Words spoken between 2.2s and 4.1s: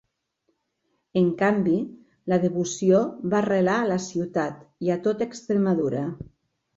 la devoció va arrelar a la